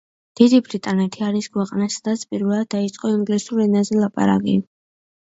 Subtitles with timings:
[0.39, 4.61] დიდი ბრიტანეთი არის ქვეყანა, სადაც პირველად დაიწყო ინგლისურ ენაზე ლაპარაკი.